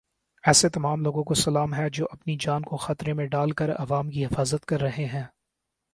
ایسے 0.43 0.69
تمام 0.69 1.01
لوگوں 1.01 1.23
کو 1.23 1.33
سلام 1.33 1.73
ہے 1.73 1.89
جو 1.89 2.05
اپنی 2.11 2.37
جان 2.39 2.61
کو 2.61 2.77
خطرے 2.77 3.13
میں 3.13 3.25
ڈال 3.25 3.51
کر 3.51 3.75
عوام 3.75 4.09
کی 4.09 4.25
حفاظت 4.25 4.65
کر 4.65 4.81
رہے 4.81 5.05
ہیں۔ 5.05 5.23